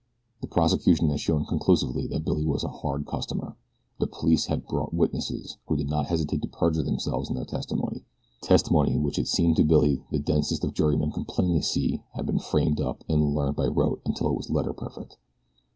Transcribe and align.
The 0.41 0.47
prosecution 0.47 1.11
had 1.11 1.19
shown 1.19 1.45
conclusively 1.45 2.07
that 2.07 2.25
Billy 2.25 2.43
was 2.43 2.63
a 2.63 2.69
hard 2.69 3.05
customer. 3.05 3.55
The 3.99 4.07
police 4.07 4.47
had 4.47 4.65
brought 4.65 4.95
witnesses 4.95 5.57
who 5.67 5.75
did 5.77 5.89
not 5.91 6.07
hesitate 6.07 6.41
to 6.41 6.47
perjure 6.47 6.81
themselves 6.81 7.29
in 7.29 7.35
their 7.35 7.45
testimony 7.45 8.03
testimony 8.41 8.97
which 8.97 9.19
it 9.19 9.27
seemed 9.27 9.57
to 9.57 9.63
Billy 9.63 10.03
the 10.09 10.17
densest 10.17 10.63
of 10.63 10.73
jurymen 10.73 11.11
could 11.11 11.27
plainly 11.27 11.61
see 11.61 12.01
had 12.15 12.25
been 12.25 12.39
framed 12.39 12.81
up 12.81 13.03
and 13.07 13.35
learned 13.35 13.57
by 13.57 13.67
rote 13.67 14.01
until 14.03 14.31
it 14.31 14.37
was 14.37 14.49
letter 14.49 14.73
perfect. 14.73 15.17